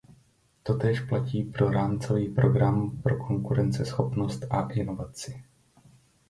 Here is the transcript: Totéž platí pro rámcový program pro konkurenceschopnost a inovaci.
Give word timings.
Totéž 0.63 0.99
platí 1.01 1.43
pro 1.43 1.69
rámcový 1.71 2.27
program 2.29 2.91
pro 3.03 3.17
konkurenceschopnost 3.25 4.43
a 4.51 4.67
inovaci. 4.71 5.43